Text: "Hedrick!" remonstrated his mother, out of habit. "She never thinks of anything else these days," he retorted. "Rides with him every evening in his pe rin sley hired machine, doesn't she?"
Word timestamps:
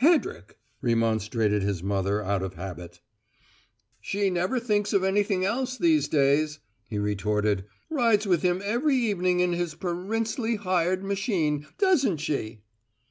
"Hedrick!" 0.00 0.56
remonstrated 0.80 1.60
his 1.60 1.82
mother, 1.82 2.22
out 2.22 2.42
of 2.42 2.54
habit. 2.54 3.00
"She 4.00 4.30
never 4.30 4.58
thinks 4.58 4.94
of 4.94 5.04
anything 5.04 5.44
else 5.44 5.76
these 5.76 6.08
days," 6.08 6.58
he 6.88 6.98
retorted. 6.98 7.66
"Rides 7.90 8.26
with 8.26 8.40
him 8.40 8.62
every 8.64 8.96
evening 8.96 9.40
in 9.40 9.52
his 9.52 9.74
pe 9.74 9.90
rin 9.92 10.24
sley 10.24 10.56
hired 10.56 11.04
machine, 11.04 11.66
doesn't 11.76 12.16
she?" 12.16 12.62